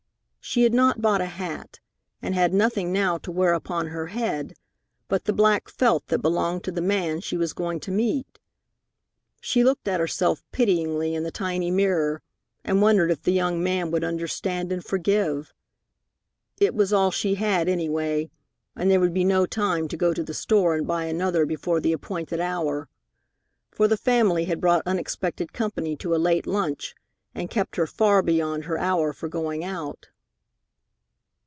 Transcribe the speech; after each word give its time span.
She 0.43 0.63
had 0.63 0.73
not 0.73 1.01
bought 1.01 1.21
a 1.21 1.27
hat, 1.27 1.79
and 2.21 2.35
had 2.35 2.53
nothing 2.53 2.91
now 2.91 3.17
to 3.19 3.31
wear 3.31 3.53
upon 3.53 3.87
her 3.87 4.07
head 4.07 4.53
but 5.07 5.23
the 5.23 5.31
black 5.31 5.69
felt 5.69 6.07
that 6.07 6.17
belonged 6.19 6.65
to 6.65 6.73
the 6.73 6.81
man 6.81 7.21
she 7.21 7.37
was 7.37 7.53
going 7.53 7.79
to 7.81 7.91
meet. 7.91 8.37
She 9.39 9.63
looked 9.63 9.87
at 9.87 10.01
herself 10.01 10.43
pityingly 10.51 11.15
in 11.15 11.23
the 11.23 11.31
tiny 11.31 11.69
mirror, 11.71 12.21
and 12.65 12.81
wondered 12.81 13.11
if 13.11 13.21
the 13.21 13.31
young 13.31 13.63
man 13.63 13.91
would 13.91 14.03
understand 14.03 14.73
and 14.73 14.83
forgive? 14.83 15.53
It 16.57 16.73
was 16.75 16.91
all 16.91 17.11
she 17.11 17.35
had, 17.35 17.69
any 17.69 17.87
way, 17.87 18.29
and 18.75 18.91
there 18.91 18.99
would 18.99 19.13
be 19.13 19.23
no 19.23 19.45
time 19.45 19.87
to 19.87 19.95
go 19.95 20.13
to 20.13 20.23
the 20.23 20.33
store 20.33 20.75
and 20.75 20.85
buy 20.87 21.05
another 21.05 21.45
before 21.45 21.79
the 21.79 21.93
appointed 21.93 22.41
hour, 22.41 22.89
for 23.69 23.87
the 23.87 23.95
family 23.95 24.45
had 24.45 24.59
brought 24.59 24.81
unexpected 24.85 25.53
company 25.53 25.95
to 25.97 26.13
a 26.15 26.17
late 26.17 26.47
lunch 26.47 26.93
and 27.33 27.49
kept 27.49 27.77
her 27.77 27.87
far 27.87 28.21
beyond 28.21 28.65
her 28.65 28.77
hour 28.79 29.13
for 29.13 29.29
going 29.29 29.63
out. 29.63 30.09